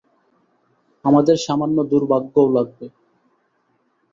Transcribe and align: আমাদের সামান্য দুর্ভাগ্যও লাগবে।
আমাদের 1.05 1.37
সামান্য 1.45 1.77
দুর্ভাগ্যও 1.91 2.47
লাগবে। 2.55 2.85